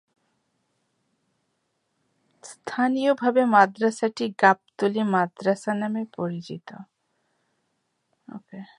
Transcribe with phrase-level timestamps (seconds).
[2.43, 6.67] স্থানীয়ভাবে মাদ্রাসাটি গাবতলী মাদ্রাসা নামে পরিচিত।